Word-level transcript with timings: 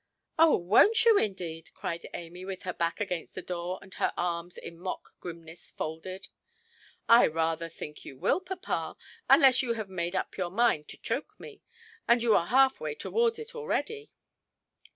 "Oh, 0.39 0.59
wonʼt 0.59 1.05
you, 1.05 1.19
indeed"? 1.19 1.69
cried 1.75 2.09
Amy, 2.15 2.43
with 2.43 2.63
her 2.63 2.73
back 2.73 2.99
against 2.99 3.35
the 3.35 3.41
door 3.43 3.77
and 3.83 3.93
her 3.93 4.11
arms 4.17 4.57
in 4.57 4.79
mock 4.79 5.13
grimness 5.19 5.69
folded. 5.69 6.27
"I 7.07 7.27
rather 7.27 7.69
think 7.69 8.03
you 8.03 8.17
will, 8.17 8.39
papa; 8.41 8.97
unless 9.29 9.61
you 9.61 9.73
have 9.73 9.89
made 9.89 10.15
up 10.15 10.37
your 10.37 10.49
mind 10.49 10.87
to 10.87 10.97
choke 10.97 11.39
me. 11.39 11.61
And 12.07 12.23
you 12.23 12.35
are 12.35 12.47
half 12.47 12.79
way 12.79 12.95
towards 12.95 13.37
it 13.37 13.53
already". 13.53 14.09